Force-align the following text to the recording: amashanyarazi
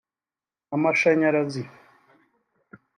amashanyarazi 0.75 1.61